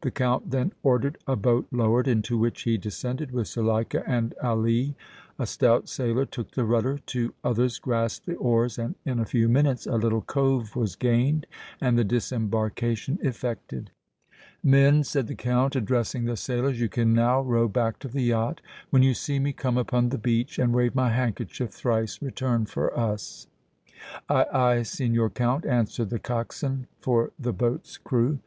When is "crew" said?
27.98-28.40